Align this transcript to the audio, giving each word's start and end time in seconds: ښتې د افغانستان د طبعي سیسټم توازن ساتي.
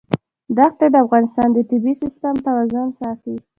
ښتې 0.67 0.85
د 0.93 0.95
افغانستان 1.05 1.47
د 1.53 1.57
طبعي 1.69 1.93
سیسټم 2.03 2.35
توازن 2.47 2.87
ساتي. 2.99 3.35